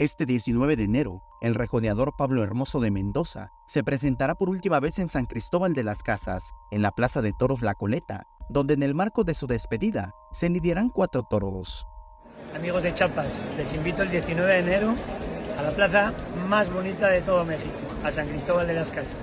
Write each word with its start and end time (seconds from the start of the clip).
Este 0.00 0.26
19 0.26 0.74
de 0.74 0.82
enero, 0.82 1.22
el 1.40 1.54
rejoneador 1.54 2.16
Pablo 2.16 2.42
Hermoso 2.42 2.80
de 2.80 2.90
Mendoza 2.90 3.52
se 3.68 3.84
presentará 3.84 4.34
por 4.34 4.48
última 4.48 4.80
vez 4.80 4.98
en 4.98 5.08
San 5.08 5.26
Cristóbal 5.26 5.72
de 5.72 5.84
las 5.84 6.02
Casas, 6.02 6.50
en 6.72 6.82
la 6.82 6.90
Plaza 6.90 7.22
de 7.22 7.32
Toros 7.32 7.62
La 7.62 7.74
Coleta, 7.74 8.26
donde 8.48 8.74
en 8.74 8.82
el 8.82 8.96
marco 8.96 9.22
de 9.22 9.34
su 9.34 9.46
despedida 9.46 10.12
se 10.32 10.48
lidiarán 10.48 10.88
cuatro 10.88 11.22
toros. 11.22 11.86
Amigos 12.56 12.82
de 12.82 12.92
Chiapas, 12.92 13.38
les 13.56 13.72
invito 13.72 14.02
el 14.02 14.10
19 14.10 14.52
de 14.52 14.58
enero 14.58 14.94
a 15.56 15.62
la 15.62 15.70
plaza 15.70 16.12
más 16.48 16.72
bonita 16.72 17.06
de 17.06 17.22
todo 17.22 17.44
México, 17.44 17.78
a 18.02 18.10
San 18.10 18.26
Cristóbal 18.26 18.66
de 18.66 18.74
las 18.74 18.90
Casas. 18.90 19.14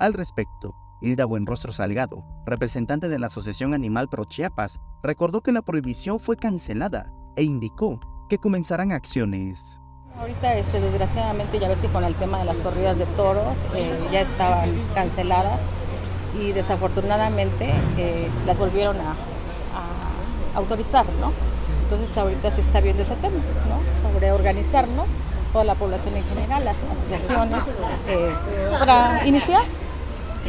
Al 0.00 0.14
respecto, 0.14 0.74
Hilda 1.02 1.26
Buenrostro 1.26 1.70
Salgado, 1.70 2.24
representante 2.46 3.10
de 3.10 3.18
la 3.18 3.26
Asociación 3.26 3.74
Animal 3.74 4.08
Pro 4.08 4.24
Chiapas, 4.24 4.80
recordó 5.02 5.42
que 5.42 5.52
la 5.52 5.60
prohibición 5.60 6.18
fue 6.18 6.38
cancelada 6.38 7.12
e 7.36 7.42
indicó 7.42 8.00
que 8.30 8.38
comenzarán 8.38 8.92
acciones. 8.92 9.81
Ahorita, 10.22 10.54
este, 10.54 10.80
desgraciadamente, 10.80 11.58
ya 11.58 11.66
ves 11.66 11.80
que 11.80 11.88
con 11.88 12.04
el 12.04 12.14
tema 12.14 12.38
de 12.38 12.44
las 12.44 12.60
corridas 12.60 12.96
de 12.96 13.06
toros 13.06 13.56
eh, 13.74 13.90
ya 14.12 14.20
estaban 14.20 14.70
canceladas 14.94 15.58
y 16.40 16.52
desafortunadamente 16.52 17.72
eh, 17.98 18.28
las 18.46 18.56
volvieron 18.56 18.98
a, 18.98 19.16
autorizar, 20.54 21.06
¿no? 21.18 21.32
Entonces 21.82 22.16
ahorita 22.16 22.52
se 22.52 22.60
está 22.60 22.80
viendo 22.80 23.02
ese 23.02 23.16
tema, 23.16 23.38
¿no? 23.68 24.08
Sobre 24.08 24.30
organizarnos, 24.30 25.06
toda 25.52 25.64
la 25.64 25.74
población 25.74 26.14
en 26.14 26.24
general, 26.24 26.66
las 26.66 26.76
asociaciones, 26.92 27.64
eh, 28.06 28.32
para 28.78 29.26
iniciar 29.26 29.64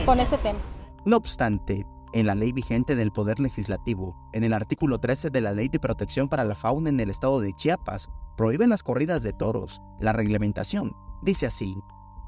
con 0.06 0.20
ese 0.20 0.38
tema. 0.38 0.60
No 1.04 1.18
obstante, 1.18 1.88
en 2.14 2.28
la 2.28 2.36
ley 2.36 2.52
vigente 2.52 2.96
del 2.96 3.12
Poder 3.12 3.40
Legislativo, 3.40 4.16
en 4.34 4.44
el 4.44 4.54
artículo 4.54 5.00
13 5.00 5.30
de 5.30 5.42
la 5.42 5.52
Ley 5.52 5.68
de 5.68 5.80
Protección 5.80 6.30
para 6.30 6.44
la 6.44 6.56
Fauna 6.56 6.90
en 6.90 7.00
el 7.00 7.10
estado 7.10 7.42
de 7.42 7.54
Chiapas, 7.54 8.10
prohíben 8.38 8.70
las 8.70 8.84
corridas 8.84 9.24
de 9.24 9.34
toros. 9.34 9.82
La 10.00 10.14
reglamentación 10.14 10.96
dice 11.22 11.48
así. 11.48 11.76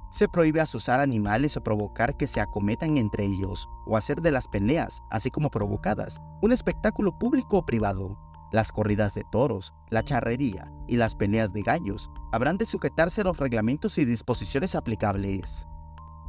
Se 0.09 0.27
prohíbe 0.27 0.61
asusar 0.61 1.01
animales 1.01 1.57
o 1.57 1.63
provocar 1.63 2.17
que 2.17 2.27
se 2.27 2.41
acometan 2.41 2.97
entre 2.97 3.25
ellos, 3.25 3.67
o 3.85 3.97
hacer 3.97 4.21
de 4.21 4.31
las 4.31 4.47
peleas, 4.47 5.01
así 5.09 5.29
como 5.29 5.49
provocadas, 5.49 6.19
un 6.41 6.51
espectáculo 6.51 7.17
público 7.17 7.57
o 7.57 7.65
privado. 7.65 8.17
Las 8.51 8.71
corridas 8.71 9.13
de 9.13 9.23
toros, 9.31 9.73
la 9.89 10.03
charrería 10.03 10.71
y 10.87 10.97
las 10.97 11.15
peleas 11.15 11.51
de 11.53 11.61
gallos 11.63 12.09
habrán 12.31 12.57
de 12.57 12.65
sujetarse 12.65 13.21
a 13.21 13.25
los 13.25 13.37
reglamentos 13.37 13.97
y 13.97 14.05
disposiciones 14.05 14.75
aplicables 14.75 15.67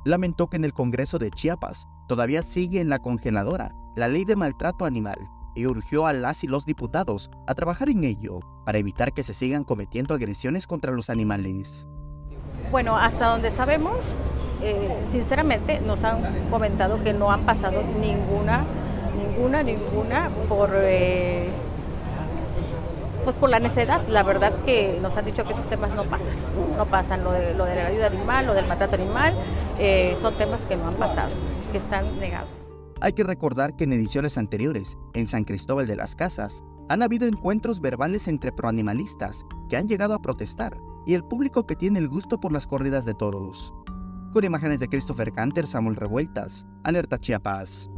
lamentó 0.06 0.48
que 0.48 0.56
en 0.56 0.64
el 0.64 0.72
Congreso 0.72 1.18
de 1.18 1.30
Chiapas 1.30 1.88
todavía 2.06 2.42
sigue 2.42 2.80
en 2.80 2.88
la 2.88 2.98
congeladora 2.98 3.74
la 3.96 4.08
ley 4.08 4.24
de 4.24 4.36
maltrato 4.36 4.84
animal 4.84 5.18
y 5.54 5.66
urgió 5.66 6.06
a 6.06 6.12
las 6.12 6.44
y 6.44 6.46
los 6.46 6.66
diputados 6.66 7.30
a 7.46 7.54
trabajar 7.54 7.88
en 7.88 8.04
ello 8.04 8.40
para 8.64 8.78
evitar 8.78 9.12
que 9.12 9.22
se 9.22 9.34
sigan 9.34 9.64
cometiendo 9.64 10.14
agresiones 10.14 10.66
contra 10.66 10.92
los 10.92 11.08
animales. 11.08 11.86
Bueno, 12.70 12.96
hasta 12.96 13.28
donde 13.28 13.50
sabemos, 13.50 13.96
eh, 14.62 15.02
sinceramente 15.06 15.80
nos 15.80 16.04
han 16.04 16.48
comentado 16.50 17.02
que 17.02 17.12
no 17.14 17.30
han 17.30 17.46
pasado 17.46 17.82
ninguna, 18.00 18.64
ninguna, 19.16 19.62
ninguna 19.62 20.30
por... 20.48 20.70
Eh, 20.74 21.48
pues 23.24 23.38
por 23.38 23.50
la 23.50 23.58
necedad, 23.58 24.06
la 24.08 24.22
verdad 24.22 24.52
que 24.64 25.00
nos 25.02 25.16
han 25.16 25.24
dicho 25.24 25.44
que 25.44 25.52
esos 25.52 25.66
temas 25.66 25.92
no 25.96 26.04
pasan, 26.04 26.36
no 26.76 26.84
pasan, 26.84 27.24
lo 27.24 27.32
de, 27.32 27.54
lo 27.54 27.64
de 27.64 27.74
la 27.74 27.86
ayuda 27.86 28.06
animal, 28.06 28.46
lo 28.46 28.54
del 28.54 28.68
maltrato 28.68 28.94
animal, 28.94 29.34
eh, 29.80 30.16
son 30.20 30.34
temas 30.34 30.64
que 30.64 30.76
no 30.76 30.86
han 30.86 30.94
pasado, 30.94 31.30
que 31.66 31.78
están 31.78 32.18
negados. 32.18 32.50
Hay 33.00 33.12
que 33.12 33.24
recordar 33.24 33.76
que 33.76 33.84
en 33.84 33.92
ediciones 33.92 34.38
anteriores, 34.38 34.96
en 35.14 35.26
San 35.26 35.44
Cristóbal 35.44 35.86
de 35.86 35.96
las 35.96 36.14
Casas, 36.14 36.64
han 36.88 37.02
habido 37.02 37.26
encuentros 37.26 37.80
verbales 37.80 38.28
entre 38.28 38.52
proanimalistas 38.52 39.44
que 39.68 39.76
han 39.76 39.88
llegado 39.88 40.14
a 40.14 40.22
protestar 40.22 40.78
y 41.04 41.14
el 41.14 41.24
público 41.24 41.66
que 41.66 41.76
tiene 41.76 41.98
el 41.98 42.08
gusto 42.08 42.38
por 42.40 42.52
las 42.52 42.66
corridas 42.66 43.04
de 43.04 43.14
toros. 43.14 43.72
Con 44.32 44.44
imágenes 44.44 44.80
de 44.80 44.88
Christopher 44.88 45.32
Canter, 45.32 45.66
Samuel 45.66 45.96
Revueltas, 45.96 46.66
Alerta 46.84 47.18
Chiapas. 47.18 47.90